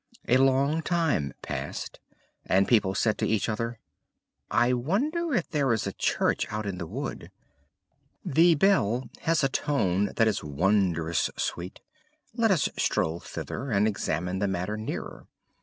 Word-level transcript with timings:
A 0.27 0.37
long 0.37 0.81
time 0.81 1.31
passed, 1.43 1.99
and 2.47 2.67
people 2.67 2.95
said 2.95 3.19
to 3.19 3.27
each 3.27 3.47
other 3.47 3.77
"I 4.49 4.73
wonder 4.73 5.31
if 5.35 5.51
there 5.51 5.71
is 5.73 5.85
a 5.85 5.93
church 5.93 6.51
out 6.51 6.65
in 6.65 6.79
the 6.79 6.87
wood? 6.87 7.29
The 8.25 8.55
bell 8.55 9.11
has 9.19 9.43
a 9.43 9.49
tone 9.49 10.11
that 10.15 10.27
is 10.27 10.43
wondrous 10.43 11.29
sweet; 11.37 11.81
let 12.33 12.49
us 12.49 12.67
stroll 12.77 13.19
thither, 13.19 13.69
and 13.69 13.87
examine 13.87 14.39
the 14.39 14.47
matter 14.47 14.75
nearer." 14.75 15.27